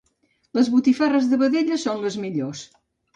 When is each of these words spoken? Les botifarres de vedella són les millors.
Les 0.59 0.69
botifarres 0.75 1.27
de 1.33 1.39
vedella 1.41 1.77
són 1.83 2.01
les 2.07 2.17
millors. 2.25 2.65